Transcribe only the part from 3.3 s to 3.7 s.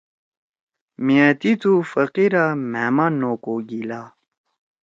کو